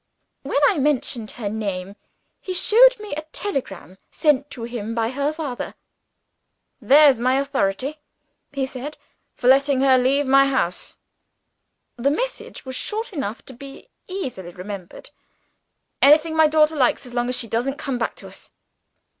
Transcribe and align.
When 0.41 0.57
I 0.65 0.79
mentioned 0.79 1.29
her 1.37 1.47
name, 1.47 1.95
he 2.39 2.55
showed 2.55 2.99
me 2.99 3.13
a 3.13 3.21
telegram, 3.31 3.99
sent 4.09 4.49
to 4.49 4.63
him 4.63 4.95
by 4.95 5.11
her 5.11 5.31
father. 5.31 5.75
'There's 6.81 7.19
my 7.19 7.39
authority,' 7.39 7.99
he 8.51 8.65
said, 8.65 8.97
'for 9.35 9.47
letting 9.47 9.81
her 9.81 9.99
leave 9.99 10.25
my 10.25 10.47
house.' 10.47 10.95
The 11.97 12.09
message 12.09 12.65
was 12.65 12.75
short 12.75 13.13
enough 13.13 13.45
to 13.45 13.53
be 13.53 13.89
easily 14.07 14.49
remembered: 14.49 15.11
'Anything 16.01 16.35
my 16.35 16.47
daughter 16.47 16.75
likes 16.75 17.05
as 17.05 17.13
long 17.13 17.29
as 17.29 17.37
she 17.37 17.47
doesn't 17.47 17.77
come 17.77 17.99
back 17.99 18.15
to 18.15 18.27
us. 18.27 18.49